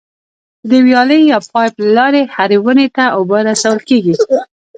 [0.69, 4.13] د ویالې یا پایپ له لارې هرې ونې ته اوبه رسول کېږي.